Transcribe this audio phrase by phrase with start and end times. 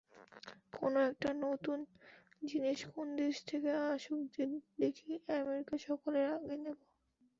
[0.73, 1.79] কোন একটা নূতন
[2.43, 4.19] জিনিষ কোন দেশ থেকে আসুক
[4.77, 6.85] দিকি, আমেরিকা সকলের আগে নেবে।